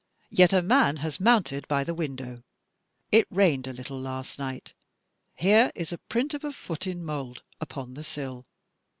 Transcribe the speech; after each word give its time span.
Yet 0.31 0.51
a 0.51 0.63
man 0.63 0.95
has 1.05 1.19
mounted 1.19 1.67
by 1.67 1.83
the 1.83 1.93
window. 1.93 2.41
// 2.85 3.29
rained 3.29 3.67
a 3.67 3.71
little 3.71 3.99
last 4.01 4.39
night. 4.39 4.73
Here 5.35 5.71
is 5.75 5.93
a 5.93 5.99
print 5.99 6.33
of 6.33 6.43
a 6.43 6.51
foot 6.51 6.87
in 6.87 7.03
mould 7.05 7.43
upon 7.59 7.93
the 7.93 8.03
sill. 8.03 8.47